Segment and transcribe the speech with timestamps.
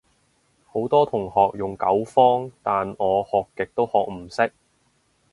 [0.65, 4.51] 好多同學用九方，但我學極都學唔識